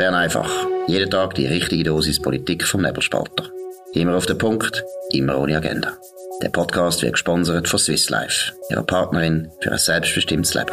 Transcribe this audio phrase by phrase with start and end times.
[0.00, 0.50] Bern einfach.
[0.86, 3.50] Jeden Tag die richtige Dosis Politik vom Nebelspalter.
[3.92, 4.82] Immer auf den Punkt,
[5.12, 5.92] immer ohne Agenda.
[6.42, 10.72] Der Podcast wird gesponsert von Swiss Life, ihrer Partnerin für ein selbstbestimmtes Leben.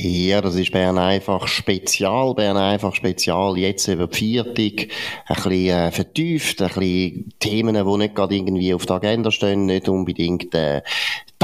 [0.00, 2.32] Ja, das ist Bern einfach Spezial.
[2.34, 3.58] Bern einfach Spezial.
[3.58, 4.92] Jetzt über die Viertig.
[5.26, 6.62] Ein bisschen äh, vertieft.
[6.62, 9.66] Ein bisschen Themen, die nicht gerade irgendwie auf der Agenda stehen.
[9.66, 10.82] Nicht unbedingt äh,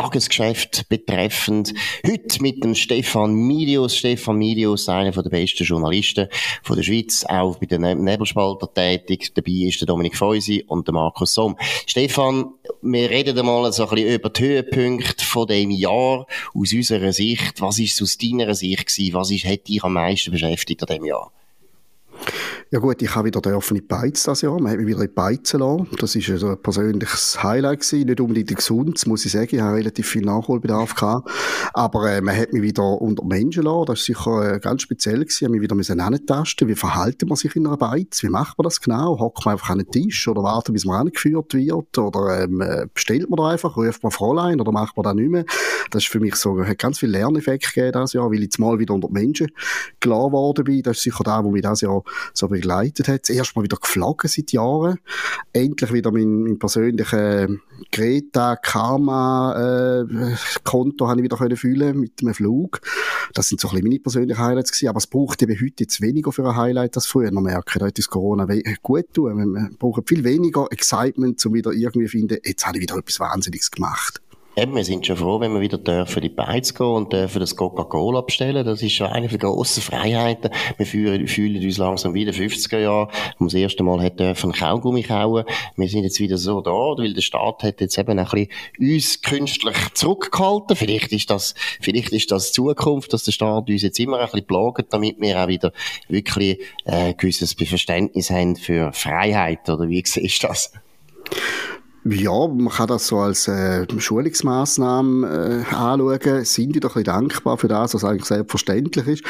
[0.04, 1.72] Tagesgeschäft betreffend.
[2.06, 3.96] Heute mit dem Stefan Milius.
[3.96, 6.28] Stefan Milius, einer der besten Journalisten
[6.62, 9.32] von der Schweiz, auch bei den Nebelspalter tätig.
[9.34, 11.56] Dabei ist der Dominik Feusi und der Markus Somm.
[11.86, 17.12] Stefan, wir reden einmal so ein bisschen über die Höhepunkte von dem Jahr aus unserer
[17.12, 17.62] Sicht.
[17.62, 19.14] Was ist aus deiner Sicht gewesen?
[19.14, 21.32] Was ist, hat dich am meisten beschäftigt an dem Jahr?
[22.70, 24.58] Ja gut, ich habe wieder dürfen in die Beiz das Jahr.
[24.60, 25.86] Man hat mich wieder in die Beizen lassen.
[25.98, 28.06] Das war also ein persönliches Highlight gewesen.
[28.06, 29.48] Nicht unbedingt gesund, muss ich sagen.
[29.50, 31.30] Ich habe relativ viel Nachholbedarf gehabt.
[31.74, 33.86] Aber äh, man hat mich wieder unter Menschen lassen.
[33.86, 35.36] Das war sicher äh, ganz speziell gewesen.
[35.38, 36.66] Ich habe mich wieder müssen antasten.
[36.66, 38.22] Wie verhalten man sich in einer Beiz?
[38.22, 39.18] Wie macht man das genau?
[39.20, 41.98] Hockt man einfach an den Tisch oder wartet, bis man angeführt wird?
[41.98, 45.30] Oder ähm, äh, bestellt man da einfach, ruft man Fräulein oder macht man das nicht
[45.30, 45.44] mehr?
[45.90, 48.58] Das ist für mich so, hat ganz viel Lerneffekt gegeben das Jahr, weil ich jetzt
[48.58, 49.48] mal wieder unter Menschen
[50.00, 50.82] klar geworden bin.
[50.82, 53.26] Das ist sicher da, wo mich das Jahr so begleitet hat.
[53.26, 54.98] Zuerst mal wieder geflogen seit Jahren.
[55.52, 57.48] Endlich wieder mein, mein persönlicher
[57.92, 60.34] Greta Karma äh,
[60.64, 62.80] Konto habe ich wieder können fühlen mit einem Flug.
[63.34, 64.88] Das sind so ein bisschen meine persönlichen Highlights gewesen.
[64.88, 67.30] Aber es braucht eben heute jetzt weniger für ein Highlight als früher.
[67.32, 68.46] Man merkt, da hat uns Corona
[68.82, 69.36] gut tun.
[69.36, 73.20] Man braucht viel weniger Excitement, um wieder irgendwie zu finden, jetzt habe ich wieder etwas
[73.20, 74.20] Wahnsinniges gemacht.
[74.56, 77.40] Eben, wir sind schon froh, wenn wir wieder dürfen in die Beiz gehen und dürfen
[77.40, 78.64] das Coca-Cola bestellen.
[78.64, 80.48] Das ist schon eine der grossen Freiheiten.
[80.76, 84.52] Wir fühlen, fühlen uns langsam wieder 50er Jahre, wo wir das erste Mal hat dürfen
[84.52, 85.44] Kaugummi kauen.
[85.76, 89.22] Wir sind jetzt wieder so da, weil der Staat hat jetzt eben ein bisschen uns
[89.22, 90.76] künstlich zurückgehalten.
[90.76, 94.46] Vielleicht ist das, vielleicht ist das Zukunft, dass der Staat uns jetzt immer ein bisschen
[94.46, 95.72] plagt, damit wir auch wieder
[96.08, 99.68] wirklich, äh, gewisses Verständnis haben für Freiheit.
[99.68, 100.70] Oder wie siehst du das?
[102.06, 106.44] Ja, man kann das so als äh, Schulungsmaßnahme äh, anschauen.
[106.44, 109.24] Sind die doch ein bisschen dankbar für das, was eigentlich selbstverständlich ist.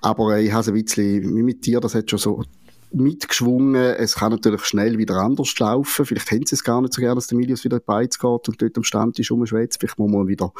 [0.00, 2.44] Aber äh, ich habe ein bisschen mit dir, das hat schon so
[2.92, 3.74] mitgeschwungen.
[3.76, 6.04] Es kann natürlich schnell wieder anders laufen.
[6.04, 8.62] Vielleicht haben sie es gar nicht so gerne, dass der Milius wieder Beiz geht und
[8.62, 9.80] dort am Stammtisch rumschwätzt.
[9.80, 10.52] Vielleicht muss man wieder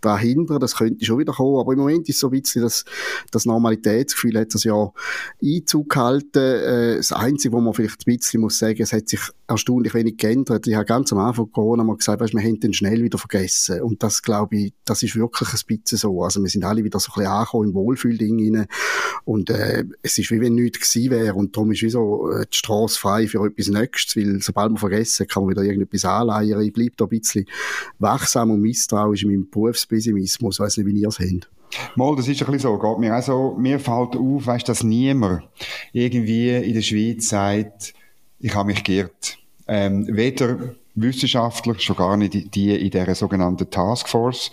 [0.00, 0.60] da hindern.
[0.60, 1.60] Das könnte schon wieder kommen.
[1.60, 2.84] Aber im Moment ist so ein bisschen das,
[3.30, 4.92] das Normalitätsgefühl hat das ja
[5.42, 6.38] Einzug gehalten.
[6.38, 10.16] Äh, das Einzige, wo man vielleicht ein bisschen muss sagen, es hat sich erstaunlich wenig
[10.16, 10.66] geändert.
[10.66, 13.80] Ich habe ganz am Anfang Corona mal gesagt, weißt, wir haben den schnell wieder vergessen.
[13.82, 16.22] Und das, glaube ich, das ist wirklich ein bisschen so.
[16.22, 18.66] Also wir sind alle wieder so ein bisschen angekommen im Wohlfühlding rein.
[19.24, 21.34] Und äh, es ist wie wenn nichts gewesen wäre.
[21.34, 24.78] Und darum ist wie so äh, die Straße frei für etwas Nächstes, weil sobald man
[24.78, 26.62] vergessen, kann man wieder irgendetwas anleiern.
[26.62, 27.46] Ich bleibe da ein bisschen
[27.98, 30.56] wachsam und misstrauisch in meinem Berufspessimismus.
[30.56, 31.48] Ich weiss nicht, wie ihr es habt.
[31.96, 34.82] Mal, das ist ein bisschen so, geht mir auch so, mir fällt auf, weißt, dass
[34.82, 35.42] niemand
[35.92, 37.94] irgendwie in der Schweiz sagt,
[38.38, 39.38] ich habe mich geirrt.
[39.66, 44.50] Ähm, weder Wissenschaftler, schon gar nicht die in dieser sogenannten Taskforce,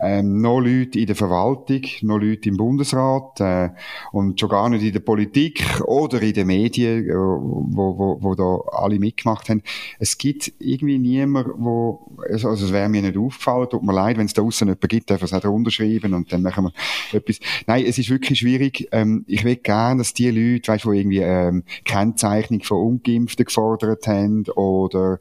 [0.00, 3.70] ähm, noch Leute in der Verwaltung, noch Leute im Bundesrat äh,
[4.12, 8.34] und schon gar nicht in der Politik oder in den Medien, äh, wo, wo, wo
[8.34, 9.62] da alle mitgemacht haben.
[9.98, 14.16] Es gibt irgendwie niemand, wo, also, also es wäre mir nicht aufgefallen, tut mir leid,
[14.16, 17.18] wenn es da außen jemanden gibt, darf es auch drunter schreiben und dann machen wir
[17.18, 17.38] etwas.
[17.66, 18.88] Nein, es ist wirklich schwierig.
[18.92, 24.06] Ähm, ich will gerne, dass die Leute, weißt, die irgendwie ähm, Kennzeichnung von Ungeimpften gefordert
[24.06, 25.18] haben oder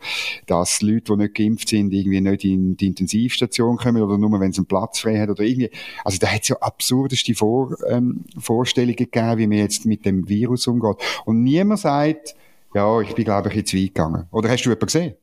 [0.48, 4.54] dass Leute, die nicht geimpft sind, irgendwie nicht in die Intensivstation kommen oder nur, wenn
[4.54, 5.70] sie Platz frei hat oder irgendwie.
[6.06, 10.30] Also da hat es ja absurdeste Vor, ähm, Vorstellungen gegeben, wie man jetzt mit dem
[10.30, 10.96] Virus umgeht.
[11.26, 12.36] Und niemand sagt,
[12.74, 14.28] ja, ich bin, glaube ich, jetzt weit gegangen.
[14.32, 15.16] Oder hast du jemanden gesehen?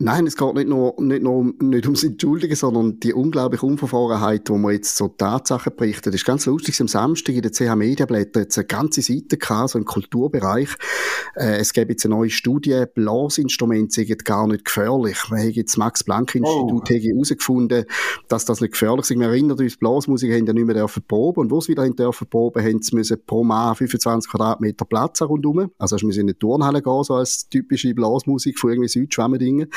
[0.00, 4.56] Nein, es geht nicht nur, nicht nur nicht ums Entschuldigen, sondern die unglaubliche Unverfahrenheit, wo
[4.56, 6.14] man jetzt so Tatsachen berichtet.
[6.14, 6.80] Das ist ganz lustig.
[6.80, 10.68] Am Samstag in der CH Mediablätter jetzt eine ganze Seite gehabt, so im Kulturbereich.
[11.34, 15.18] Äh, es gäbe jetzt eine neue Studie, Blasinstrumente sind gar nicht gefährlich.
[15.30, 16.94] Man hat jetzt Max Planck Institut oh.
[16.94, 17.84] herausgefunden,
[18.28, 19.18] dass das nicht gefährlich ist.
[19.18, 21.40] Wir erinnern uns, Blasmusiker haben ja nicht mehr dürfen proben.
[21.40, 25.20] Und wo sie wieder haben dürfen proben, haben sie müssen pro Mann 25 Quadratmeter Platz
[25.22, 25.72] rundherum.
[25.76, 29.68] Also, sie müssen in eine Turnhalle gehen, so als typische Blasmusik von irgendwie Südschwemmendingen.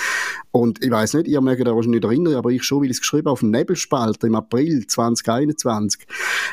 [0.52, 3.02] Und ich weiß nicht, ihr mögt euch nicht erinnern, aber ich schon, weil ich es
[3.02, 6.06] geschrieben auf dem Nebelspalter im April 2021,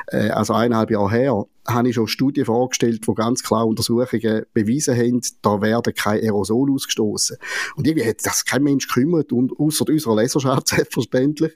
[0.09, 4.97] äh, also eineinhalb Jahre her, habe ich schon Studien vorgestellt, wo ganz klar Untersuchungen bewiesen
[4.97, 7.37] haben, da werden keine Aerosol ausgestoßen.
[7.77, 11.53] Und irgendwie hat das kein Mensch gekümmert, und, außer unserer Leserschaft selbstverständlich.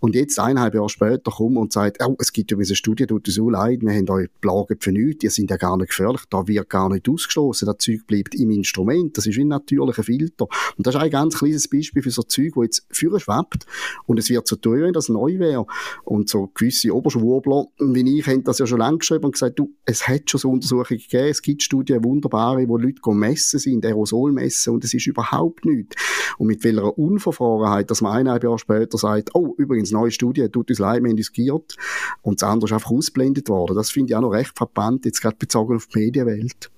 [0.00, 3.26] Und jetzt, eineinhalb Jahre später, kommt und sagt, oh, es gibt übrigens eine Studie, tut
[3.26, 6.22] uns so leid, wir haben euch plagen für nichts, ihr sind ja gar nicht gefährlich,
[6.30, 10.46] da wird gar nicht ausgestoßen, das Zeug bleibt im Instrument, das ist ein natürlicher Filter.
[10.76, 13.66] Und das ist ein ganz kleines Beispiel für so Zeug, wo jetzt führen schwebt
[14.06, 15.66] und es wird so teuer, wenn das neu wäre.
[16.04, 19.74] Und so gewisse Oberschwurbler, wie ich, haben das ja schon lange geschrieben und gesagt, du,
[19.84, 24.32] es hat schon so Untersuchungen gegeben, es gibt Studien, wunderbare, wo Leute messen sind, Aerosol
[24.32, 25.96] messen und es ist überhaupt nichts.
[26.38, 30.70] Und mit welcher Unverfahrenheit, dass man eineinhalb Jahre später sagt, oh, übrigens, neue Studie, tut
[30.70, 31.76] uns leid, wir haben uns geirrt
[32.22, 33.76] und das andere ist einfach ausblendet worden.
[33.76, 36.70] Das finde ich auch noch recht verbannt, jetzt gerade bezogen auf die Medienwelt.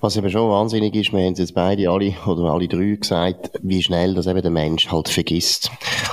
[0.00, 3.50] Was eben schon wahnsinnig ist, wir haben es jetzt beide alle oder alle drei gesagt,
[3.62, 5.70] wie schnell das eben der Mensch halt vergisst.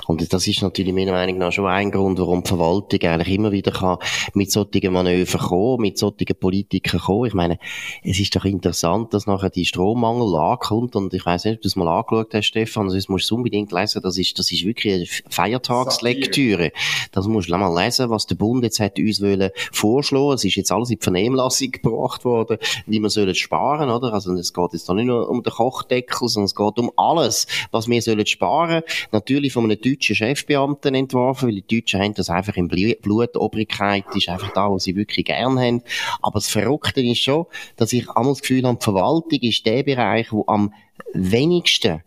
[0.08, 3.52] Und das ist natürlich meiner Meinung nach schon ein Grund, warum die Verwaltung eigentlich immer
[3.52, 3.98] wieder kann
[4.34, 7.26] mit solchen Manövern kommen, mit solchen Politikern kommen.
[7.26, 7.58] Ich meine,
[8.04, 11.68] es ist doch interessant, dass nachher die Strommangellage kommt und ich weiß nicht, ob du
[11.68, 14.94] es mal angeschaut hast, Stefan, das musst du unbedingt lesen, das ist, das ist wirklich
[14.94, 16.72] eine Feiertagslektüre.
[17.12, 20.34] Das musst du mal lesen, was der Bund jetzt hat uns wollen vorschlagen.
[20.34, 23.55] Es ist jetzt alles in die Vernehmlassung gebracht worden, wie man sollen sparen,
[23.90, 24.14] oder?
[24.14, 27.88] Also es geht jetzt nicht nur um den Kochdeckel, sondern es geht um alles, was
[27.88, 28.84] wir sollen sparen.
[29.12, 33.36] Natürlich von einem deutschen Chefbeamten entworfen, weil die Deutschen haben das einfach im Blut.
[33.38, 35.82] Obrigkeit ist einfach da, was sie wirklich gern haben.
[36.22, 39.84] Aber das Verrückte ist schon, dass ich einmal das Gefühl habe, die Verwaltung ist der
[39.84, 40.74] Bereich, wo am
[41.14, 42.02] wenigsten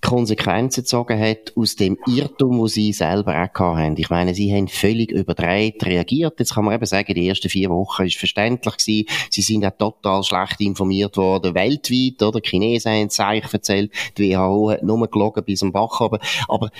[0.00, 3.96] Konsequenzen gezogen hat aus dem Irrtum, wo sie selber auch haben.
[3.96, 6.38] Ich meine, sie haben völlig überdreht reagiert.
[6.38, 9.06] Jetzt kann man eben sagen, die ersten vier Wochen ist verständlich gewesen.
[9.30, 12.40] Sie sind auch total schlecht informiert worden, weltweit, oder?
[12.40, 13.92] Die Chinesen haben eigentlich erzählt.
[14.16, 16.70] Die WHO hat nur gelogen bis zum Bach aber, aber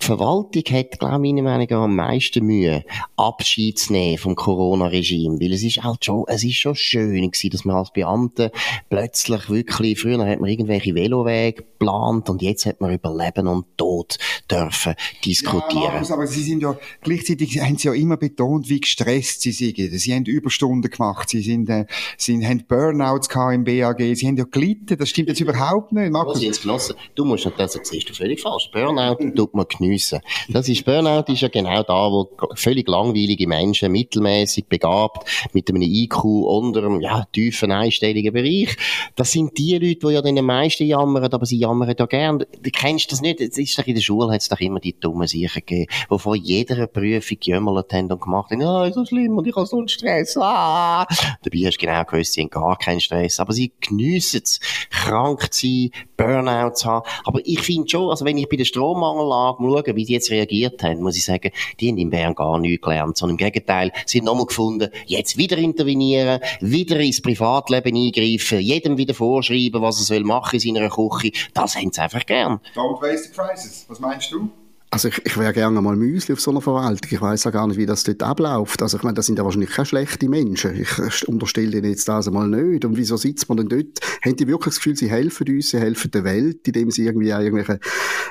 [0.00, 2.84] die Verwaltung hat, glaube ich, meiner Meinung nach am meisten Mühe,
[3.16, 5.40] Abschied zu nehmen vom Corona-Regime.
[5.40, 8.52] Weil es ist halt schon, es ist schon schön gewesen, dass man als Beamte
[8.88, 13.66] plötzlich wirklich, früher hat man irgendwelche Velowege geplant und jetzt hat man über Leben und
[13.76, 14.18] Tod
[14.50, 14.94] dürfen
[15.24, 15.82] diskutieren.
[15.82, 19.52] Ja, Markus, aber Sie sind ja, gleichzeitig haben Sie ja immer betont, wie gestresst Sie
[19.52, 19.76] sind.
[19.76, 24.44] Sie haben Überstunden gemacht, Sie sind, äh, Sie haben Burnouts im BAG, Sie haben ja
[24.44, 26.40] gelitten, das stimmt jetzt überhaupt nicht, Markus.
[26.40, 26.96] Sie genossen.
[27.14, 28.70] Du musst nicht, das siehst du völlig falsch.
[28.72, 30.20] Burnout tut man geniessen.
[30.48, 35.82] Das ist Burnout ist ja genau da, wo völlig langweilige Menschen, mittelmäßig begabt, mit einem
[35.82, 38.76] IQ unter einem, ja, tiefen einstelligen Bereich.
[39.14, 42.38] Das sind die Leute, die ja den meisten jammern, aber sie jammern ja gern.
[42.38, 43.40] Du kennst das nicht.
[43.40, 46.18] Es ist doch in der Schule hat es doch immer die dummen Sicher gegeben, die
[46.18, 49.56] vor jeder Prüfung gejömmert haben und gemacht haben, ah, oh, ist so schlimm und ich
[49.56, 51.06] habe so einen Stress, ah.
[51.42, 53.40] Dabei hast du genau gewusst, sie haben gar keinen Stress.
[53.40, 54.60] Aber sie geniessen es,
[54.90, 57.06] krank zu sein, Burnout zu haben.
[57.24, 60.82] Aber ich finde schon, also wenn ich bei der Strommangellage schaue, wie die jetzt reagiert
[60.82, 64.18] haben, muss ich sagen, die haben in Bern gar nichts gelernt, sondern im Gegenteil, sie
[64.18, 70.04] haben nochmal gefunden, jetzt wieder intervenieren, wieder ins Privatleben eingreifen, jedem wieder vorschreiben, was er
[70.04, 71.32] soll machen in seiner Küche.
[71.54, 72.60] Das haben sie einfach gern.
[72.74, 73.84] Don't waste the crisis.
[73.88, 74.50] Was meinst du?
[74.90, 77.10] Also ich, ich wäre gerne mal Müsli auf so einer Verwaltung.
[77.10, 78.80] Ich weiß ja gar nicht, wie das dort abläuft.
[78.82, 80.80] Also ich meine, das sind ja wahrscheinlich keine schlechten Menschen.
[80.80, 82.84] Ich unterstelle ihnen jetzt das einmal nicht.
[82.84, 83.98] Und wieso sitzt man denn dort?
[84.24, 87.30] Haben die wirklich das Gefühl, sie helfen uns, sie helfen der Welt, indem sie irgendwie
[87.30, 87.80] irgendwelche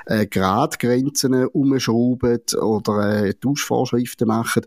[0.06, 4.64] äh, Gradgrenzen umschrauben oder äh, Duschvorschriften machen?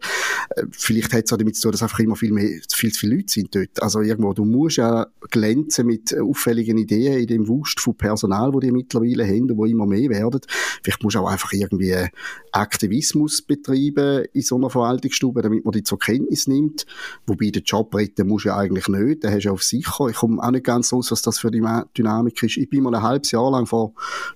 [0.50, 3.00] Äh, vielleicht hat es auch damit zu tun, dass einfach immer viel mehr, viel zu
[3.00, 3.82] viele Leute sind dort.
[3.82, 8.60] Also irgendwo, du musst ja glänzen mit auffälligen Ideen in dem Wust von Personal, wo
[8.60, 10.40] die mittlerweile haben und wo immer mehr werden.
[10.82, 12.08] Vielleicht musst du auch einfach irgendwie irgendwie
[12.52, 16.86] Aktivismus betreiben in so einer Verwaltungsstube, damit man die zur Kenntnis nimmt.
[17.26, 20.08] Wobei der Job retten muss ja eigentlich nicht, den hast du auf sicher.
[20.08, 21.64] Ich komme auch nicht ganz raus, was das für die
[21.96, 22.56] Dynamik ist.
[22.56, 23.92] Ich bin mal ein halbes Jahr lang, vor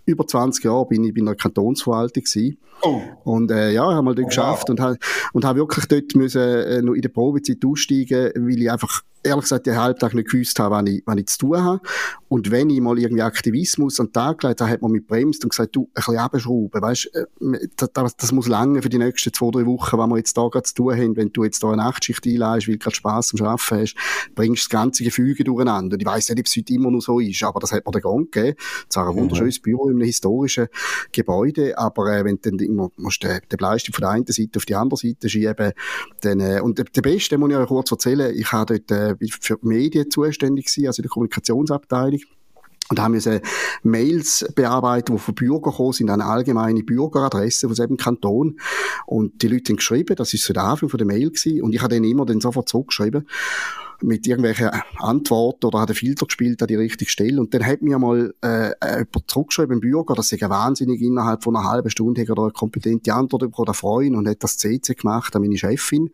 [0.06, 2.58] über 20 Jahren, bin ich bei einer Kantonsverwaltung gewesen.
[2.82, 3.00] Oh.
[3.24, 4.70] Und äh, ja, habe mal dort oh, geschafft wow.
[4.70, 4.98] und habe
[5.32, 9.44] und hab wirklich dort müssen, äh, noch in der Probezeit aussteigen, weil ich einfach ehrlich
[9.44, 11.80] gesagt den Halbtag nicht gewusst habe, was ich, was ich zu tun habe.
[12.28, 15.44] Und wenn ich mal irgendwie Aktivismus an den Tag gelegt habe, hat man mich bremst
[15.44, 17.26] und gesagt, du, ein bisschen abschrauben, weißt, äh,
[17.76, 20.62] das, das muss lange für die nächsten zwei, drei Wochen, was wir jetzt da gerade
[20.62, 21.16] zu tun haben.
[21.16, 23.94] Wenn du jetzt da eine Nachtschicht einleihst, weil du gerade Spass am Arbeiten hast,
[24.34, 25.94] bringst du das ganze Gefüge durcheinander.
[25.94, 27.92] Und ich weiss nicht, ob es heute immer noch so ist, aber das hat mir
[27.92, 28.56] den Grund gegeben.
[28.58, 29.62] Es ist ein wunderschönes mhm.
[29.62, 30.68] Büro in einem historischen
[31.12, 34.56] Gebäude, aber äh, wenn du dann immer musst den, den Bleistift von der einen Seite
[34.56, 35.72] auf die andere Seite schieben,
[36.20, 39.11] dann, äh, und der, der Beste, muss ich euch kurz erzählen, ich habe dort äh,
[39.16, 42.20] für die Medien zuständig gewesen, also der Kommunikationsabteilung.
[42.88, 43.40] Und haben wir
[43.82, 48.58] Mails bearbeitet, die von Bürgern gekommen sind, eine allgemeine Bürgeradresse von diesem Kanton.
[49.06, 51.62] Und die Leute haben geschrieben, das ist so der Anfang von der Mail gewesen.
[51.62, 53.26] Und ich habe dann immer dann sofort zurückgeschrieben.
[54.02, 57.40] Mit irgendwelchen Antworten oder hat einen Filter gespielt an die richtige Stelle.
[57.40, 61.56] Und dann hat mir mal äh, jemand zurückgeschrieben, ein Bürger, das ist wahnsinnig, innerhalb von
[61.56, 64.94] einer halben Stunde hat er eine kompetente Antwort bekommen, der Freund, und hat das CC
[64.94, 66.10] gemacht an meine Chefin.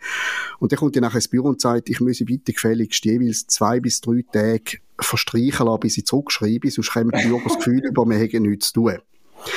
[0.59, 3.81] Und dann kommt dann nachher ins Büro und sagt, ich müsse bitte gefälligst jeweils zwei
[3.81, 8.05] bis drei Tage verstreichen lassen, bis ich zurückschreibe, sonst kommen die Bürger das Gefühl über,
[8.07, 8.99] wir hätten nichts zu tun.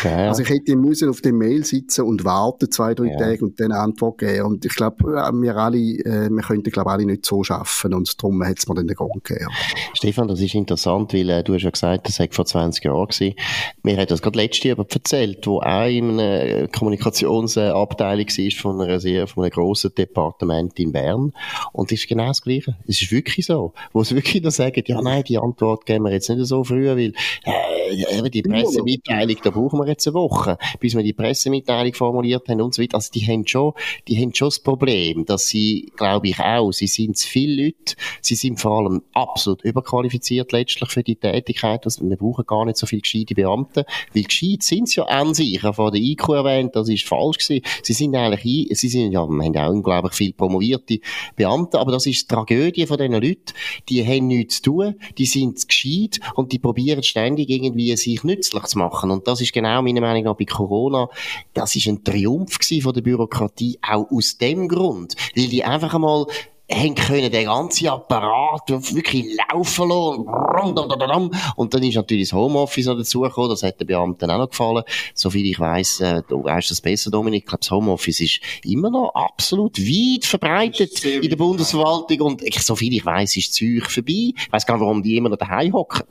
[0.04, 0.30] Ja.
[0.30, 3.18] Also ich hätte müssen auf dem Mail sitzen und warten zwei, drei ja.
[3.18, 4.46] Tage und dann eine Antwort geben.
[4.46, 8.44] Und ich glaube, wir alle, äh, wir könnten glaube alle nicht so schaffen und darum
[8.44, 9.48] hat es mir dann den Gang gegeben.
[9.94, 13.08] Stefan, das ist interessant, weil äh, du hast ja gesagt, das war vor 20 Jahren
[13.08, 13.36] gewesen.
[13.84, 19.00] Mir hat das gerade letzte Jahr erzählt, wo auch in einer Kommunikationsabteilung war von einer
[19.00, 21.34] sehr, von einem grossen Departement in Bern.
[21.74, 22.76] Und es ist genau das Gleiche.
[22.88, 23.74] Es ist wirklich so.
[23.94, 26.88] Wo sie wirklich dann sagen, ja nein, die Antwort geben wir jetzt nicht so früh,
[26.88, 32.48] weil äh, die Pressemitteilung, da brauchen wir jetzt eine Woche, bis wir die Pressemitteilung formuliert
[32.50, 32.96] haben und so weiter.
[32.96, 33.74] Also die haben schon,
[34.08, 37.96] die haben schon das Problem, dass sie, glaube ich auch, sie sind zu viele Leute,
[38.22, 42.78] sie sind vor allem absolut überqualifiziert letztlich für die Tätigkeit, also wir brauchen gar nicht
[42.78, 46.02] so viele gescheite Beamte, weil gescheit sind sie ja an sich, ich habe vor der
[46.02, 49.72] IQ erwähnt, das ist falsch gewesen, sie sind eigentlich, sie sind ja, wir haben auch
[49.72, 51.00] unglaublich viele promovierte
[51.36, 53.54] Beamte, aber das ist die Tragödie von diesen Leuten,
[53.90, 58.64] die haben nichts zu tun, die sind gescheit und die probieren ständig irgendwie sich nützlich
[58.64, 59.12] zu machen.
[59.12, 61.10] Und das ist genau meiner Meinung nach bei Corona,
[61.54, 66.26] das ist ein Triumph von der Bürokratie, auch aus dem Grund, weil die einfach einmal
[66.74, 71.32] haben können den ganzen Apparat wirklich laufen lassen.
[71.56, 74.84] Und dann ist natürlich das Homeoffice noch dazugekommen, das hat den Beamten auch noch gefallen.
[75.14, 78.90] Soviel ich weiss, äh, du weißt das besser, Dominik, ich glaube, das Homeoffice ist immer
[78.90, 84.34] noch absolut weit verbreitet in der Bundesverwaltung und ich, soviel ich weiss, ist Zeug vorbei.
[84.36, 86.04] Ich weiss gar nicht, warum die immer noch daheim hocken.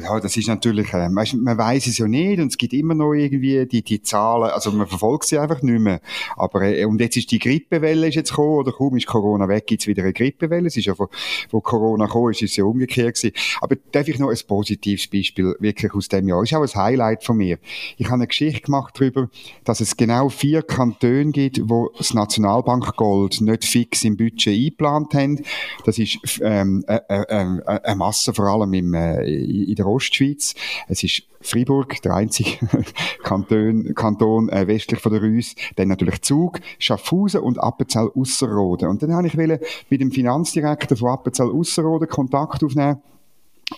[0.00, 3.12] Ja, das ist natürlich, äh, man weiß es ja nicht und es gibt immer noch
[3.14, 6.00] irgendwie die, die Zahlen, also man verfolgt sie einfach nicht mehr.
[6.36, 9.66] Aber, äh, und jetzt ist die Grippewelle ist jetzt gekommen, oder kaum ist Corona weg,
[9.86, 10.66] gibt's wieder eine Grippewelle.
[10.66, 11.08] Es ist ja, von,
[11.50, 13.34] wo Corona gekommen ist, es ja umgekehrt gewesen.
[13.60, 16.40] Aber darf ich noch ein positives Beispiel wirklich aus dem Jahr?
[16.40, 17.58] Das ist auch ein Highlight von mir.
[17.96, 19.28] Ich habe eine Geschichte gemacht darüber,
[19.64, 25.42] dass es genau vier Kantone gibt, wo das Nationalbankgold nicht fix im Budget eingeplant haben.
[25.84, 30.54] Das ist ähm, äh, äh, äh, eine Masse, vor allem im, äh, in der Ostschweiz.
[30.88, 32.58] Es ist Fribourg, der einzige
[33.22, 35.54] Kanton, Kanton äh, westlich von der Reuss.
[35.76, 38.88] Dann natürlich Zug, Schaffhausen und Appenzell Ausserrhoden.
[38.88, 43.00] Und dann habe ich mit dem Finanzdirektor von Appenzell Ausserrhoden Kontakt aufnehmen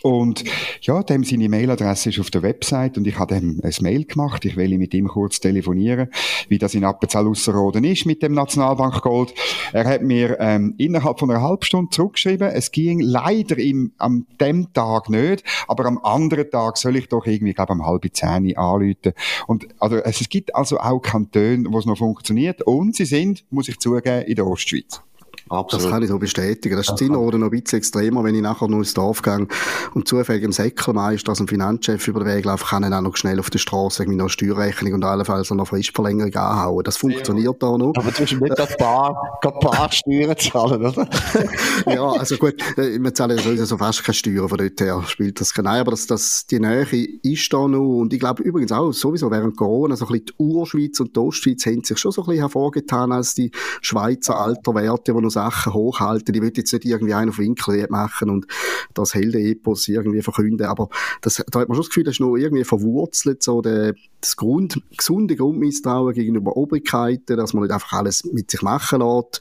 [0.02, 0.44] und
[0.82, 4.44] ja, dem seine Mailadresse ist auf der Website und ich habe ihm ein Mail gemacht.
[4.44, 6.10] Ich will mit ihm kurz telefonieren,
[6.48, 9.32] wie das in Appenzell Ausserrhoden ist mit dem Nationalbankgold.
[9.72, 14.26] Er hat mir ähm, innerhalb von einer halben Stunde zurückgeschrieben, es ging leider im, am
[14.40, 18.56] dem Tag nicht, aber am anderen Tag soll ich doch irgendwie, glaube am halben zehn
[18.58, 19.14] anrufen.
[19.46, 23.68] Und also es gibt also auch Kantone, wo es noch funktioniert und sie sind, muss
[23.68, 25.00] ich zugeben, in der Ostschweiz.
[25.48, 25.84] Absolut.
[25.84, 26.76] Das kann ich so bestätigen.
[26.76, 29.46] Das ist in Innerrhoden noch ein bisschen extremer, wenn ich nachher nur ins Dorf gehe
[29.94, 33.16] und zufällig im Säckelmeister, also ein Finanzchef über den Weg laufe, kann ich auch noch
[33.16, 36.84] schnell auf der Straße irgendwie noch Steuerrechnung und allenfalls noch Fristverlängerung anhauen.
[36.84, 37.92] Das funktioniert da noch.
[37.96, 41.08] Aber du musst nicht ein paar, ein paar Steuern zahlen, oder?
[41.86, 45.40] ja, also gut, äh, wir zahlen ja sowieso fast keine Steuern von dort her, spielt
[45.40, 45.70] das keine.
[45.70, 46.86] Aber das, das, die Nähe
[47.22, 50.34] ist da noch und ich glaube übrigens auch sowieso während Corona so ein bisschen die
[50.38, 53.50] Urschweiz und die Ostschweiz haben sich schon so ein bisschen hervorgetan als die
[53.80, 56.34] Schweizer Alterwerte, die noch Sachen hochhalten.
[56.34, 58.46] Ich will jetzt nicht irgendwie einen auf Winkel machen und
[58.94, 60.88] das Heldenepos irgendwie verkünden, aber
[61.20, 64.36] das, da hat man schon das Gefühl, das ist noch irgendwie verwurzelt, so der, das
[64.36, 69.40] Grund, gesunde Grundmisstrauen gegenüber Obrigkeiten, dass man nicht einfach alles mit sich machen lässt,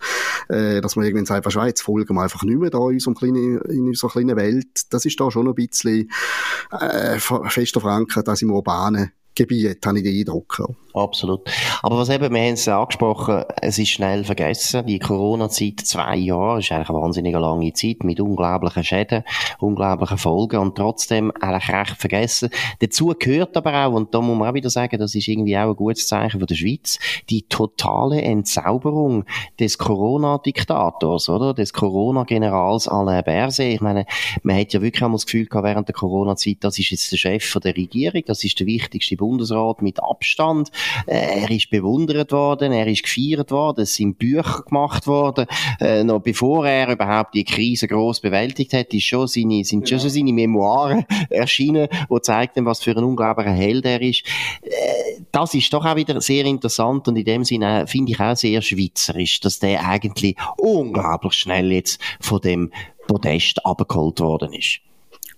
[0.50, 3.60] äh, dass man irgendwann sagt, jetzt folgen wir einfach nicht mehr da in, unserem kleinen,
[3.62, 4.68] in unserer kleinen Welt.
[4.92, 6.12] Das ist da schon ein bisschen
[6.72, 10.62] äh, fester verankert als im urbanen Gebiet, habe ich den Eindruck.
[10.98, 11.42] Absolut.
[11.84, 14.86] Aber was eben, wir haben es angesprochen, es ist schnell vergessen.
[14.86, 19.24] Die Corona-Zeit, zwei Jahre, ist eigentlich eine wahnsinnig lange Zeit mit unglaublichen Schäden,
[19.60, 22.50] unglaublichen Folgen und trotzdem eigentlich recht vergessen.
[22.80, 25.70] Dazu gehört aber auch, und da muss man auch wieder sagen, das ist irgendwie auch
[25.70, 27.00] ein gutes Zeichen von der Schweiz,
[27.30, 29.26] die totale Entzauberung
[29.60, 31.54] des Corona-Diktators, oder?
[31.54, 33.74] Des Corona-Generals Alain Berset.
[33.74, 34.06] Ich meine,
[34.44, 37.18] man hat ja wirklich einmal das Gefühl gehabt während der Corona-Zeit, das ist jetzt der
[37.18, 40.72] Chef der Regierung, das ist der wichtigste Bundesrat mit Abstand.
[41.06, 45.46] Äh, er ist bewundert worden, er ist gefeiert worden, es sind Bücher gemacht worden.
[45.80, 50.00] Äh, noch bevor er überhaupt die Krise groß bewältigt hat, ist schon seine, sind schon
[50.00, 54.24] so seine Memoiren erschienen, wo zeigen, was für ein unglaublicher Held er ist.
[54.62, 58.36] Äh, das ist doch auch wieder sehr interessant und in dem Sinne finde ich auch
[58.36, 62.72] sehr schweizerisch, dass der eigentlich unglaublich schnell jetzt von dem
[63.08, 64.82] Podest abgeholt worden ist.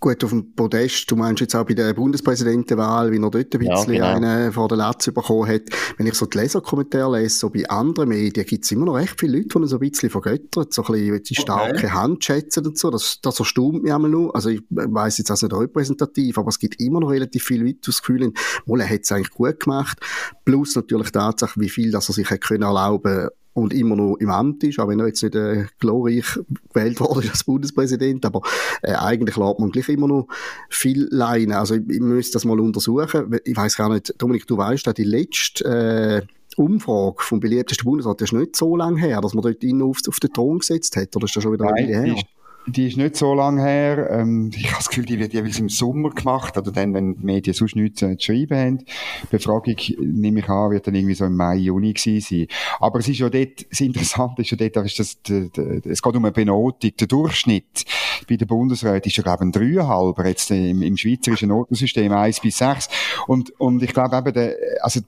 [0.01, 3.59] Gut, auf dem Podest, du meinst jetzt auch bei der Bundespräsidentenwahl, wie er dort ein
[3.59, 4.27] bisschen ja, genau.
[4.29, 5.63] einen vor der Latz bekommen hat.
[5.97, 9.19] Wenn ich so die Leserkommentare lese, so bei anderen Medien, gibt es immer noch recht
[9.19, 11.89] viele Leute, die ihn so ein bisschen vergöttern, so ein bisschen die starke okay.
[11.89, 12.89] Hand schätzen und so.
[12.91, 14.33] Das, das erstaunt mich einmal nur.
[14.33, 17.79] Also ich weiss jetzt auch nicht repräsentativ, aber es gibt immer noch relativ viele Leute,
[17.79, 18.33] die das Gefühl haben,
[18.65, 19.99] wohl, er hat es eigentlich gut gemacht.
[20.45, 23.27] Plus natürlich die Tatsache, wie viel, dass er sich hätte können erlauben
[23.59, 26.39] und immer noch im Amt ist, auch wenn er jetzt nicht äh, glorreich
[26.73, 28.41] gewählt wurde als Bundespräsident, aber
[28.81, 30.27] äh, eigentlich lässt man gleich immer noch
[30.69, 31.57] viel Leine.
[31.57, 33.39] Also ich, ich müsste das mal untersuchen.
[33.43, 36.21] Ich weiß gar nicht, Dominik, du weißt, die letzte äh,
[36.59, 39.99] Umfrage vom beliebtesten Bundesrat, das ist nicht so lange her, dass man dort ihn auf,
[40.07, 42.23] auf den Thron gesetzt hat, oder ist das schon wieder Nein, eine Weile her?
[42.71, 44.09] Die ist nicht so lange her.
[44.11, 47.25] Ähm, ich habe das Gefühl, die wird jeweils im Sommer gemacht, oder dann, wenn die
[47.25, 48.77] Medien sonst nichts zu schreiben haben.
[48.79, 52.47] Die Befragung, nehme ich an, wird dann irgendwie so im Mai, Juni gewesen sein.
[52.79, 56.01] Aber es ist ja dort, das Interessante ist ja dort, ist das, de, de, es
[56.01, 56.91] geht um eine Benotung.
[56.99, 57.85] Der Durchschnitt
[58.27, 62.39] bei der Bundesrat ist ja, glaube ich, ein Dreieinhalber, jetzt im, im schweizerischen Notensystem eins
[62.39, 62.89] bis sechs.
[63.27, 65.01] Und, und ich glaube eben, der, also,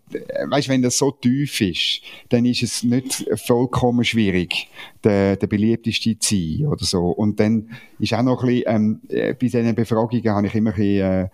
[0.50, 4.70] weißt, wenn das so tief ist, dann ist es nicht vollkommen schwierig,
[5.04, 7.10] der, der beliebteste zu sein, oder so.
[7.10, 7.51] Und dann
[8.00, 11.12] ist auch noch ein bisschen, ähm, äh, bei diesen Befragungen habe ich immer ein bisschen,
[11.12, 11.28] äh,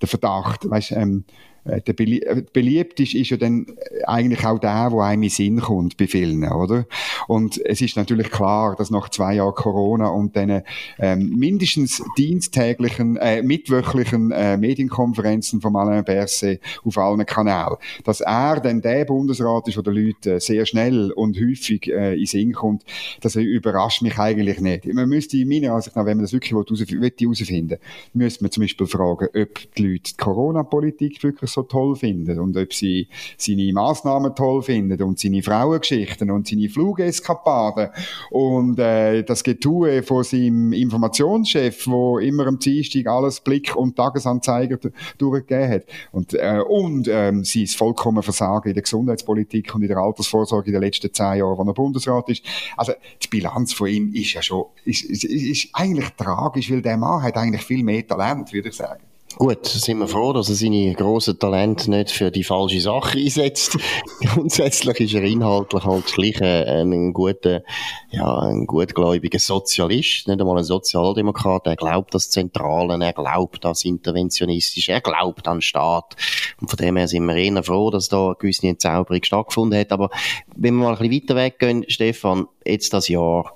[0.00, 3.66] den Verdacht, weißt, ähm, äh, der belie äh, beliebt ist, ist ja dann
[4.06, 6.86] eigentlich auch der, wo einem in Sinn kommt bei vielen, oder?
[7.26, 10.62] Und es ist natürlich klar, dass nach zwei Jahren Corona und dann
[10.98, 18.60] ähm, mindestens diensttäglichen, äh, mitwöchlichen äh, Medienkonferenzen von Alain Berset auf allen Kanälen, dass er
[18.60, 22.84] dann der Bundesrat ist, wo der Leute sehr schnell und häufig äh, in Sinn kommt,
[23.20, 24.84] das überrascht mich eigentlich nicht.
[24.92, 27.78] Man müsste in meiner Ansicht nach, wenn man das wirklich herausfinden will,
[28.12, 32.56] müsste man zum Beispiel fragen, ob die Leute die Corona-Politik wirklich so toll finden und
[32.56, 33.08] ob sie
[33.38, 37.90] seine Maßnahmen toll finden und seine Frauengeschichten und seine Flugeskapaden
[38.30, 44.78] und äh, das Getue von seinem Informationschef, wo immer am Dienstag alles Blick und Tagesanzeiger
[45.18, 49.98] durchgegeben hat und, äh, und ähm, sein vollkommen Versagen in der Gesundheitspolitik und in der
[49.98, 52.44] Altersvorsorge in den letzten zehn Jahren, wenn er Bundesrat ist.
[52.76, 52.92] Also
[53.22, 57.22] die Bilanz von ihm ist ja schon ist, ist, ist eigentlich tragisch, weil der Mann
[57.22, 59.02] hat eigentlich viel mehr Talent, würde ich sagen.
[59.36, 63.76] Gut, sind wir froh, dass er seine grossen Talente nicht für die falsche Sache einsetzt.
[64.22, 67.62] Grundsätzlich ist er inhaltlich halt gleich ein, ein guter,
[68.10, 71.66] ja, ein gutgläubiger Sozialist, nicht einmal ein Sozialdemokrat.
[71.66, 76.14] Er glaubt das Zentralen, er glaubt das Interventionistische, er glaubt an den Staat.
[76.60, 79.90] Und von dem her sind wir eher froh, dass da eine gewisse Entzauberung stattgefunden hat.
[79.90, 80.10] Aber
[80.54, 83.52] wenn wir mal ein bisschen weiter weggehen, Stefan, jetzt das Jahr,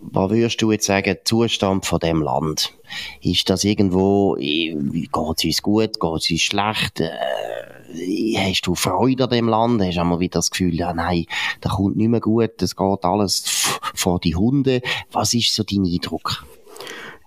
[0.00, 2.77] was würdest du jetzt sagen, Zustand von dem Land?
[3.20, 7.00] Ist das irgendwo, äh, geht es uns gut, geht es uns schlecht?
[7.00, 7.10] Äh,
[8.36, 9.82] hast du Freude an dem Land?
[9.82, 11.26] Hast du einmal wieder das Gefühl, ja, nein,
[11.60, 13.44] da kommt nicht mehr gut, es geht alles
[13.94, 14.82] vor die Hunde.
[15.12, 16.44] Was ist so dein Eindruck?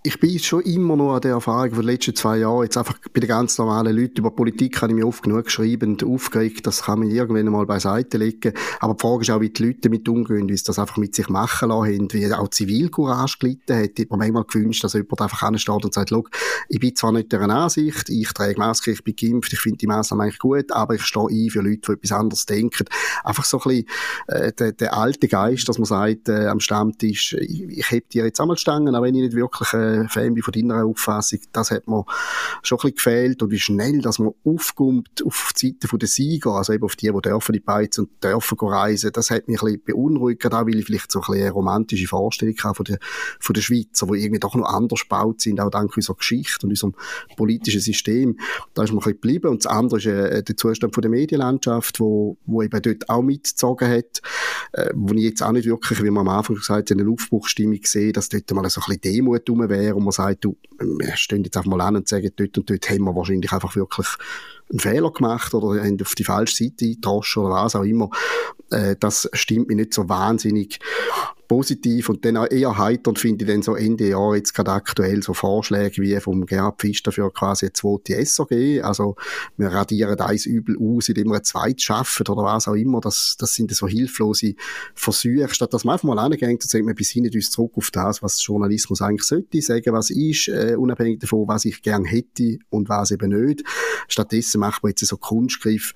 [0.03, 2.97] Ich bin schon immer noch an der Erfahrung von den letzten zwei Jahren, jetzt einfach
[3.13, 6.65] bei den ganz normalen Leuten über Politik habe ich mir oft genug geschrieben und aufgeregt,
[6.65, 8.53] das kann man irgendwann mal beiseite legen.
[8.79, 11.13] Aber die Frage ist auch, wie die Leute damit umgehen, wie sie das einfach mit
[11.13, 13.99] sich machen lassen haben, wie auch Zivilcourage gelitten hat.
[13.99, 16.11] Ich habe mir manchmal gewünscht, dass jemand einfach ansteht und sagt,
[16.69, 19.87] ich bin zwar nicht deren Ansicht, ich trage Maske, ich bin geimpft, ich finde die
[19.87, 22.85] Maßnahmen eigentlich gut, aber ich stehe ein für Leute, die etwas anderes denken.
[23.23, 23.85] Einfach so ein bisschen
[24.29, 28.25] äh, der, der alte Geist, dass man sagt, äh, am Stammtisch, ich, ich heb dir
[28.25, 31.39] jetzt einmal Stangen, auch wenn ich nicht wirklich äh, äh, Fan bin von deiner Auffassung,
[31.51, 32.05] das hat mir
[32.63, 33.43] schon ein bisschen gefehlt.
[33.43, 37.11] Und wie schnell, dass man aufkommt auf die Seite der Sieger, also eben auf die,
[37.11, 40.79] die dürfen die Beiz und dürfen reisen, das hat mich ein bisschen beunruhigt, auch weil
[40.79, 42.99] ich vielleicht so ein bisschen eine romantische Vorstellung habe von der,
[43.39, 46.71] von der Schweizer, wo irgendwie doch noch anders gebaut sind, auch dank unserer Geschichte und
[46.71, 46.95] unserem
[47.35, 48.37] politischen System.
[48.73, 49.47] Da ist man ein bisschen geblieben.
[49.49, 53.21] Und das andere ist äh, der Zustand von der Medienlandschaft, wo, wo eben dort auch
[53.21, 54.21] mitgezogen hat,
[54.73, 57.79] äh, wo ich jetzt auch nicht wirklich, wie man am Anfang gesagt hat, eine Aufbruchstimmung
[57.83, 60.57] sehe, dass dort mal so ein bisschen Demut rum wäre wäre, wo man sagt, du,
[60.79, 63.75] wir stehen jetzt einfach mal an und sagen, dort und dort haben wir wahrscheinlich einfach
[63.75, 64.07] wirklich
[64.69, 68.09] einen Fehler gemacht oder haben auf die falsche Seite gedroschen oder was auch immer.
[68.69, 70.79] Äh, das stimmt mir nicht so wahnsinnig
[71.51, 75.33] positiv und dann eher heiter finde ich dann so Ende Jahr jetzt gerade aktuell so
[75.33, 79.17] Vorschläge wie vom Gerhard Pfister für quasi eine zweite SOG, also
[79.57, 83.35] wir radieren eins übel aus, indem wir ein zweites schaffen oder was auch immer, das,
[83.37, 84.53] das sind so hilflose
[84.95, 88.23] Versuche, statt dass man einfach mal angeht und sagt, wir besinnen uns zurück auf das,
[88.23, 92.87] was Journalismus eigentlich sollte, sagen, was ist, äh, unabhängig davon, was ich gern hätte und
[92.87, 93.65] was eben nicht.
[94.07, 95.93] Stattdessen macht man jetzt so Kunstgriff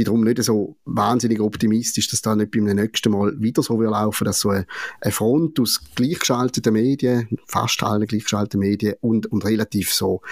[0.00, 3.90] bin darum nicht so wahnsinnig optimistisch, dass da nicht beim nächsten Mal wieder so wird
[3.90, 4.66] laufen, dass so eine,
[5.02, 10.22] eine Front aus gleichgeschalteten Medien, fast allen gleichgeschalteten Medien und, und relativ so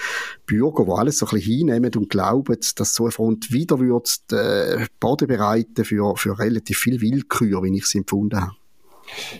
[0.47, 4.19] Bürger, die alles so ein bisschen hinnehmen und glauben, dass so eine Front wieder wird,
[4.31, 8.55] äh, Boden bereiten für, für relativ viel Willkür, wie ich es empfunden habe.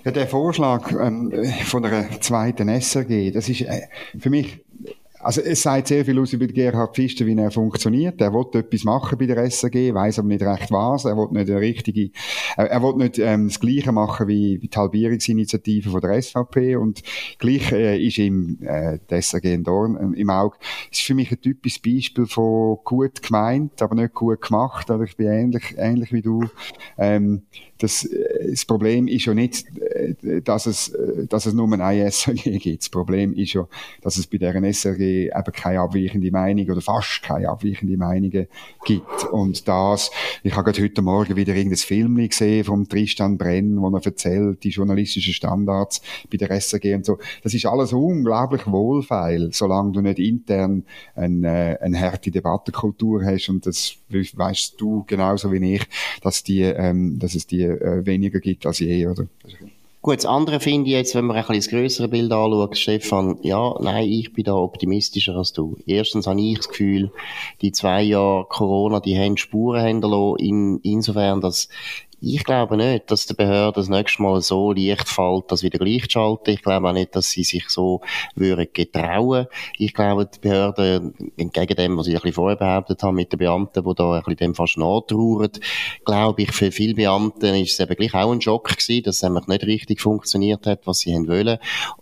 [0.03, 1.31] Ja, der Vorschlag ähm,
[1.65, 3.81] von einer zweiten SRG, das ist äh,
[4.17, 4.63] für mich
[5.21, 8.21] also es sagt sehr viel aus über Gerhard Pfister, wie er funktioniert.
[8.21, 11.05] Er will etwas machen bei der SAG, weiß aber nicht recht was.
[11.05, 12.11] Er will nicht eine richtige,
[12.55, 17.03] er, er will nicht ähm, das Gleiche machen wie, die Halbierungsinitiative von der SVP und
[17.37, 20.57] gleich äh, ist ihm äh, die SAG ein Dorn äh, im Auge.
[20.91, 24.89] Es ist für mich ein typisches Beispiel von gut gemeint, aber nicht gut gemacht.
[24.89, 26.45] Oder ich bin ähnlich, ähnlich wie du.
[26.97, 27.43] Ähm,
[27.79, 29.88] das, äh, das Problem ist ja nicht, äh,
[30.43, 32.83] dass es, äh, dass es nur ein SRG gibt.
[32.83, 33.67] Das Problem ist ja,
[34.01, 38.47] dass es bei deren SRG eben keine abweichende Meinung oder fast keine abweichende Meinungen
[38.85, 39.23] gibt.
[39.31, 40.11] Und das,
[40.43, 44.63] ich habe gerade heute Morgen wieder irgendein Film gesehen vom Tristan Brenn, wo er erzählt,
[44.63, 47.19] die journalistischen Standards bei der SRG und so.
[47.43, 50.83] Das ist alles unglaublich wohlfeil, solange du nicht intern
[51.15, 55.87] eine, eine harte Debattenkultur hast und das weißt du genauso wie ich,
[56.21, 59.27] dass die, ähm, dass es die äh, weniger gibt als je, oder?
[60.01, 63.37] Gut, das andere finde ich jetzt, wenn man ein bisschen das größere Bild anschaut, Stefan,
[63.41, 65.77] ja, nein, ich bin da optimistischer als du.
[65.85, 67.11] Erstens habe ich das Gefühl,
[67.61, 71.67] die zwei Jahre Corona, die haben Spuren hinterlassen, in, insofern, dass
[72.21, 76.03] ich glaube nicht, dass der Behörde das nächste Mal so leicht fällt, das wieder gleich
[76.03, 76.51] zu schalten.
[76.51, 78.01] Ich glaube auch nicht, dass sie sich so
[78.35, 79.47] würden getrauen.
[79.77, 83.39] Ich glaube, die Behörden, entgegen dem, was ich ein bisschen vorher behauptet habe mit den
[83.39, 85.51] Beamten, die da ein bisschen dem fast nachtrauern,
[86.05, 89.23] glaube ich, für viele Beamten ist es eben gleich auch ein Schock gewesen, dass es
[89.23, 91.57] nämlich nicht richtig funktioniert hat, was sie wollen.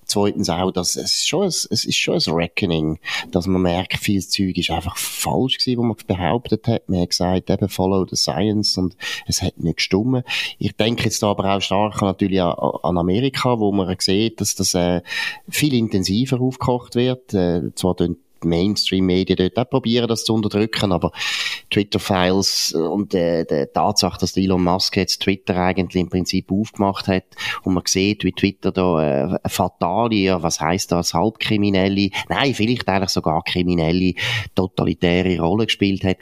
[0.07, 2.99] Zweitens auch, dass es schon ein, es ist schon ein Reckoning,
[3.31, 6.89] dass man merkt, viel Zeug ist einfach falsch gewesen, was man behauptet hat.
[6.89, 8.95] Man hat gesagt, eben follow the science und
[9.27, 10.23] es hat nicht gestimmt.
[10.59, 14.55] Ich denke jetzt da aber auch stark natürlich an, an Amerika, wo man sieht, dass
[14.55, 15.01] das äh,
[15.49, 17.33] viel intensiver aufgekocht wird.
[17.33, 17.95] Äh, zwar
[18.45, 21.11] Mainstream-Medien dort auch probieren, das zu unterdrücken, aber
[21.69, 27.25] Twitter-Files und äh, die Tatsache, dass Elon Musk jetzt Twitter eigentlich im Prinzip aufgemacht hat
[27.63, 33.09] und man sieht, wie Twitter da äh, fatale, was heißt das, halbkriminelle, nein, vielleicht eigentlich
[33.09, 34.13] sogar kriminelle,
[34.55, 36.17] totalitäre Rolle gespielt hat.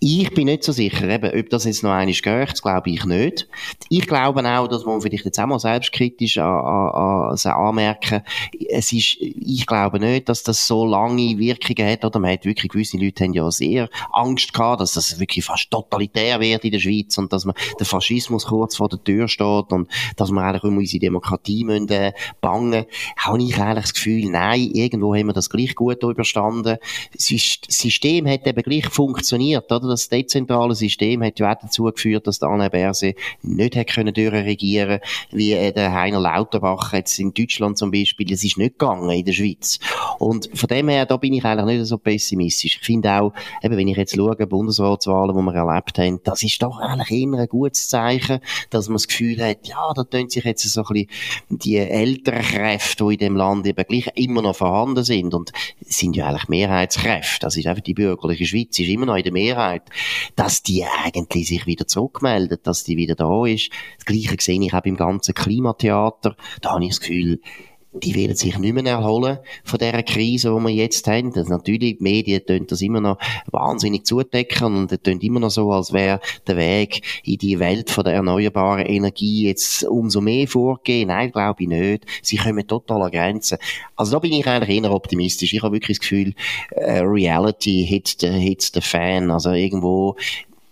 [0.00, 3.04] Ich bin nicht so sicher, eben, ob das jetzt noch einmal geht, das glaube ich
[3.04, 3.48] nicht.
[3.88, 8.22] Ich glaube auch, dass man vielleicht jetzt auch mal selbstkritisch an, an, an anmerken,
[8.70, 12.70] es ist, ich glaube nicht, dass das so lange Wirkungen hat, oder man hat wirklich,
[12.70, 16.78] gewisse Leute haben ja sehr Angst gehabt, dass das wirklich fast totalitär wird in der
[16.78, 20.62] Schweiz und dass man der Faschismus kurz vor der Tür steht und dass man eigentlich
[20.62, 22.84] um unsere Demokratie müssen, äh, bangen.
[23.16, 26.76] Habe ich eigentlich das Gefühl, nein, irgendwo haben wir das gleich gut überstanden.
[27.12, 29.87] Das System hat eben gleich funktioniert, oder?
[29.88, 34.14] Das dezentrale System hat ja auch dazu geführt, dass der Anne Berse nicht hat können
[34.14, 38.30] durchregieren wie äh, der Heiner Lauterbach jetzt in Deutschland zum Beispiel.
[38.32, 39.78] Es ist nicht gegangen in der Schweiz.
[40.18, 42.78] Und von dem her, da bin ich eigentlich nicht so pessimistisch.
[42.80, 46.62] Ich finde auch, eben, wenn ich jetzt schaue, Bundesratswahlen, die wir erlebt haben, das ist
[46.62, 50.44] doch eigentlich immer ein gutes Zeichen, dass man das Gefühl hat, ja, da tun sich
[50.44, 51.08] jetzt so ein bisschen
[51.48, 56.16] die älteren Kräfte, die in dem Land eben gleich immer noch vorhanden sind und sind
[56.16, 57.40] ja eigentlich Mehrheitskräfte.
[57.40, 59.90] Das ist einfach die bürgerliche Schweiz, ist immer noch in der Mehrheit gesagt,
[60.36, 63.70] dass die eigentlich sich wieder zurückmeldet, dass die wieder da ist.
[63.96, 66.36] Das Gleiche sehe ich auch beim ganzen Klimatheater.
[66.60, 67.40] Da habe ich das Gefühl,
[68.00, 71.32] die werden sich nicht mehr erholen von dieser Krise, die wir jetzt haben.
[71.32, 73.18] Das natürlich, die Medien tun das immer noch
[73.50, 78.04] wahnsinnig zudecken und tun immer noch so, als wäre der Weg in die Welt von
[78.04, 81.08] der erneuerbaren Energie jetzt umso mehr vorgehen.
[81.08, 82.06] Nein, glaube ich nicht.
[82.22, 83.58] Sie kommen total an Grenzen.
[83.96, 85.52] Also da bin ich eigentlich eher optimistisch.
[85.52, 86.34] Ich habe wirklich das Gefühl,
[86.70, 89.30] äh, Reality hits the, hits the fan.
[89.30, 90.16] Also irgendwo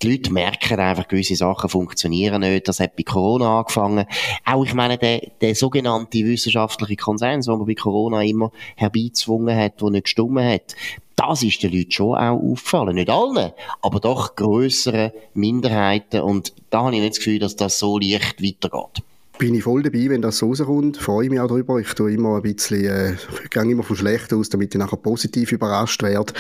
[0.03, 2.69] die Leute merken einfach, gewisse Sachen funktionieren nicht.
[2.69, 4.07] Das hat bei Corona angefangen.
[4.45, 9.81] Auch, ich meine, der, der sogenannte wissenschaftliche Konsens, den man bei Corona immer herbeizwungen hat,
[9.81, 10.75] der nicht gestummen hat,
[11.17, 12.97] das ist den Leuten schon auch aufgefallen.
[12.97, 16.21] Nicht allen, aber doch grösseren Minderheiten.
[16.21, 19.03] Und da habe ich nicht das Gefühl, dass das so leicht weitergeht
[19.39, 20.97] bin ich voll dabei, wenn das rauskommt.
[20.97, 21.79] Freue mich auch darüber.
[21.79, 23.15] Ich tue immer ein bisschen, äh,
[23.51, 26.33] gehe immer von schlecht aus, damit ich nachher positiv überrascht werde.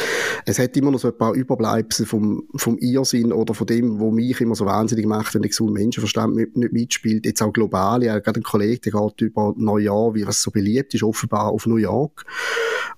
[0.47, 4.11] Es hat immer noch so ein paar Überbleibsel vom, vom Irrsinn oder von dem, wo
[4.11, 7.27] mich immer so wahnsinnig macht, wenn der gesunde Menschenverstand nicht, nicht mitspielt.
[7.27, 8.03] Jetzt auch global.
[8.03, 11.67] Ja, gerade ein Kollege, der geht über Neujahr, wie was so beliebt ist, offenbar auf
[11.67, 12.25] New York.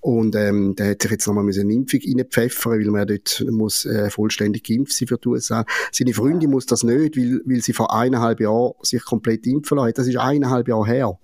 [0.00, 3.84] Und, ähm, der hat sich jetzt nochmal eine Impfung reinpfeffern, weil man ja dort muss,
[3.84, 5.64] äh, vollständig geimpft sein für die USA.
[5.90, 9.87] Seine Freundin muss das nicht, weil, weil sie vor eineinhalb Jahren sich komplett impfen lassen
[9.92, 11.18] das ist eineinhalb Jahre her.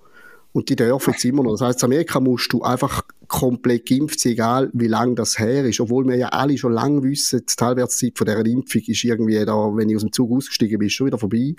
[0.52, 1.52] Und die dürfen jetzt immer noch.
[1.52, 3.02] Das heißt, in Amerika musst du einfach
[3.34, 5.80] komplett geimpft sein, egal wie lange das her ist.
[5.80, 9.54] Obwohl wir ja alle schon lange wissen, die Teilwertszeit von dieser Impfung ist irgendwie da,
[9.74, 11.56] wenn ich aus dem Zug ausgestiegen bin, schon wieder vorbei.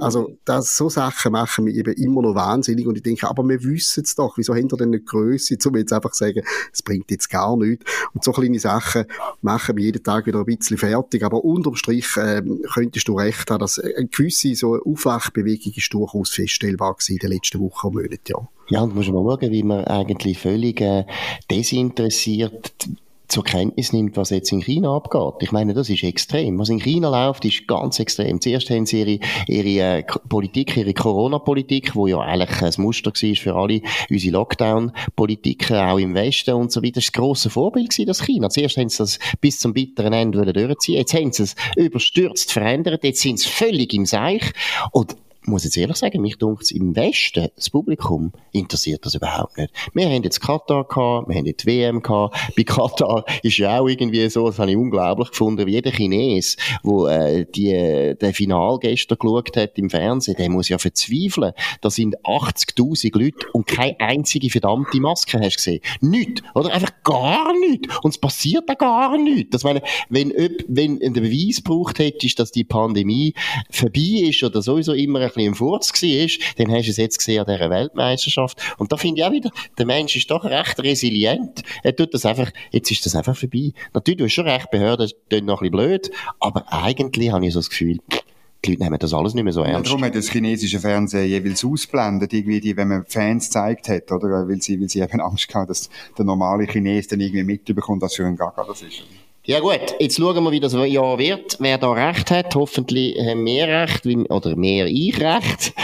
[0.00, 2.86] Also, das, so Sachen machen mich eben immer noch wahnsinnig.
[2.86, 4.36] Und ich denke, aber wir wissen es doch.
[4.36, 7.56] Wieso haben wir denn eine Größe, um jetzt einfach zu sagen, es bringt jetzt gar
[7.56, 7.86] nichts.
[8.12, 9.06] Und so kleine Sachen
[9.40, 11.22] machen wir jeden Tag wieder ein bisschen fertig.
[11.22, 12.42] Aber unterm Strich äh,
[12.74, 17.30] könntest du recht haben, dass eine gewisse so Aufwachbewegung ist durchaus feststellbar gewesen in den
[17.30, 18.48] letzten Wochen und Monaten, ja.
[18.70, 21.04] Ja, und muss man schauen, wie man eigentlich völlig äh,
[21.50, 22.72] desinteressiert
[23.28, 25.42] zur Kenntnis nimmt, was jetzt in China abgeht.
[25.42, 26.58] Ich meine, das ist extrem.
[26.58, 28.40] Was in China läuft, ist ganz extrem.
[28.40, 33.34] Zuerst haben sie ihre, ihre äh, Politik, ihre Corona-Politik, wo ja eigentlich ein Muster war
[33.34, 37.00] für alle unsere Lockdown-Politiken, auch im Westen und so weiter.
[37.00, 38.50] Das war ein grosses Vorbild gewesen, das China.
[38.50, 40.98] Zuerst haben sie das bis zum bitteren Ende durchziehen.
[40.98, 43.04] Jetzt haben sie es überstürzt verändert.
[43.04, 44.52] Jetzt sind sie völlig im Seich.
[44.92, 49.72] Und muss jetzt ehrlich sagen, mich dunkt im Westen, das Publikum, interessiert das überhaupt nicht.
[49.92, 52.36] Wir haben jetzt Katar gehabt, wir haben jetzt WM gehabt.
[52.56, 56.56] Bei Katar ist ja auch irgendwie so, das habe ich unglaublich gefunden, wie jeder Chines,
[56.82, 61.52] wo äh, die, der Final gestern geschaut hat im Fernsehen, der muss ja verzweifeln.
[61.80, 65.80] Da sind 80.000 Leute und keine einzige verdammte Maske hast du gesehen.
[66.00, 66.42] Nicht.
[66.54, 67.94] Oder einfach gar nichts.
[68.02, 69.50] Und es passiert da gar nichts.
[69.50, 70.32] Das meine, wenn,
[70.68, 73.34] wenn ein Beweis gebraucht hättest, dass die Pandemie
[73.70, 77.40] vorbei ist oder sowieso immer bisschen im Furz war, dann hast du es jetzt gesehen
[77.40, 78.58] an dieser Weltmeisterschaft.
[78.78, 81.62] Und da finde ich auch wieder, der Mensch ist doch recht resilient.
[81.82, 83.72] Er tut das einfach, jetzt ist das einfach vorbei.
[83.92, 87.52] Natürlich, du hast schon recht, Behörden sind noch ein bisschen blöd, aber eigentlich habe ich
[87.52, 87.98] so das Gefühl,
[88.64, 89.76] die Leute nehmen das alles nicht mehr so ernst.
[89.76, 94.10] Ja, darum hat das chinesische Fernsehen jeweils ausblendet, irgendwie, die, wenn man Fans gezeigt hat,
[94.10, 94.48] oder?
[94.48, 98.14] Weil sie, weil sie eben Angst hatten, dass der normale Chines dann irgendwie mitbekommt, was
[98.14, 99.04] für ein Gaga das ist.
[99.46, 101.58] Ja gut, jetzt schauen wir, wie das Jahr wird.
[101.60, 105.74] Wer da recht hat, hoffentlich haben wir recht, oder mehr ich recht.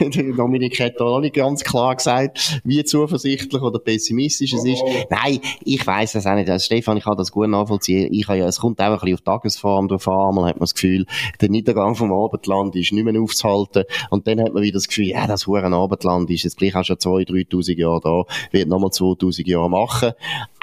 [0.36, 4.82] Dominik hat da noch nicht ganz klar gesagt, wie zuversichtlich oder pessimistisch es ist.
[5.08, 6.50] Nein, ich weiß das auch nicht.
[6.50, 8.12] Also Stefan, ich kann das gut nachvollziehen.
[8.12, 10.28] Ich habe ja, es kommt auch ein bisschen auf Tagesform drauf an.
[10.28, 11.06] Einmal hat man das Gefühl,
[11.40, 13.84] der Niedergang vom Abendland ist nicht mehr aufzuhalten.
[14.10, 16.84] Und dann hat man wieder das Gefühl, ja, das Huren Abendland ist jetzt gleich auch
[16.84, 20.12] schon 2.000, 3.000 Jahre da, wird nochmal 2.000 Jahre machen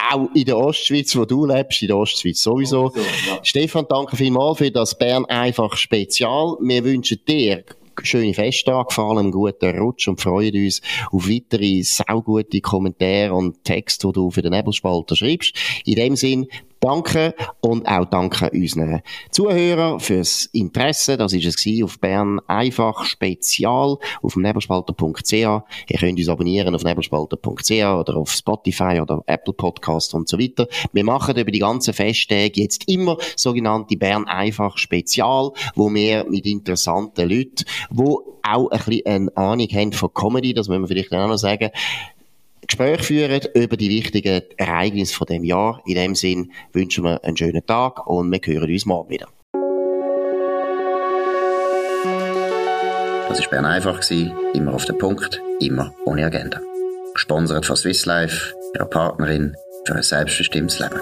[0.10, 2.90] auch in der Ostschweiz, wo du lebst, in der Ostschweiz sowieso.
[2.90, 3.40] sowieso ja.
[3.44, 6.58] Stefan, danke vielmals für das Bern einfach Spezial.
[6.62, 7.64] Wir wünschen dir
[8.04, 13.64] schöne Festtage, vor allem einen guten Rutsch und freuen uns auf weitere saugute Kommentare und
[13.64, 15.56] Texte, die du für den Nebelspalter schreibst.
[15.86, 16.48] In dem Sinn,
[16.80, 21.18] danke und auch danke unseren Zuhörern fürs Interesse.
[21.18, 25.32] Das ist es auf Bern einfach spezial auf nebelspalter.ch.
[25.32, 25.64] Ihr
[26.00, 30.68] könnt uns abonnieren auf nebelspalter.ch oder auf Spotify oder Apple Podcast und so weiter.
[30.94, 36.46] Wir machen über die ganzen Festtage jetzt immer sogenannte Bern einfach spezial, wo wir mit
[36.46, 41.14] interessanten Leuten, wo auch ein bisschen eine Ahnung haben von Comedy, das müssen wir vielleicht
[41.14, 41.70] auch noch sagen,
[42.68, 45.82] Gespräche führen über die wichtigen Ereignisse von dem Jahr.
[45.86, 49.28] In dem Sinn wünschen wir einen schönen Tag und wir hören uns morgen wieder.
[53.30, 54.02] Das war Bern einfach,
[54.54, 56.60] immer auf den Punkt, immer ohne Agenda.
[57.14, 61.00] Gesponsert von Swiss Life, ihrer Partnerin für ein selbstbestimmtes Leben.